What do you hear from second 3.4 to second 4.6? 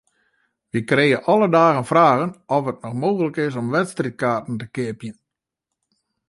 is om wedstriidkaarten